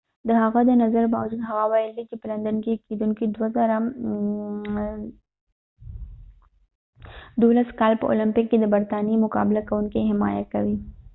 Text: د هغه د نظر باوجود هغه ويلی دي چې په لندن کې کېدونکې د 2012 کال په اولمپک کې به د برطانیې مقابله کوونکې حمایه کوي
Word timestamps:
د 0.27 0.29
هغه 0.41 0.59
د 0.69 0.71
نظر 0.83 1.03
باوجود 1.13 1.41
هغه 1.49 1.63
ويلی 1.71 1.91
دي 1.97 2.03
چې 2.09 2.15
په 2.21 2.25
لندن 2.31 2.55
کې 2.63 2.73
کېدونکې 2.87 3.25
د 3.29 3.35
2012 7.41 7.79
کال 7.79 7.93
په 7.99 8.05
اولمپک 8.11 8.45
کې 8.49 8.57
به 8.59 8.67
د 8.69 8.71
برطانیې 8.73 9.23
مقابله 9.25 9.61
کوونکې 9.69 10.09
حمایه 10.11 10.45
کوي 10.53 10.75